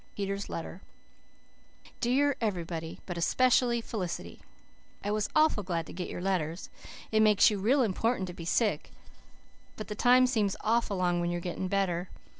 PETER'S 0.15 0.49
LETTER 0.49 0.81
"DEAR 1.99 2.35
EVERYBODY, 2.41 3.01
BUT 3.05 3.19
ESPECIALLY 3.19 3.81
FELICITY: 3.81 4.41
I 5.03 5.11
was 5.11 5.29
awful 5.35 5.61
glad 5.61 5.85
to 5.85 5.93
get 5.93 6.09
your 6.09 6.23
letters. 6.23 6.71
It 7.11 7.19
makes 7.19 7.51
you 7.51 7.59
real 7.59 7.83
important 7.83 8.25
to 8.25 8.33
be 8.33 8.43
sick, 8.43 8.89
but 9.75 9.89
the 9.89 9.93
time 9.93 10.25
seems 10.25 10.55
awful 10.61 10.97
long 10.97 11.19
when 11.21 11.29
you're 11.29 11.39
getting 11.39 11.67
better. 11.67 12.09